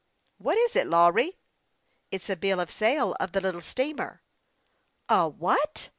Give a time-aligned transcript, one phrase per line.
[0.39, 1.37] "What is it, Lawry?""
[2.11, 4.23] It is a bill of sale of the little steamer.""
[5.09, 5.89] A what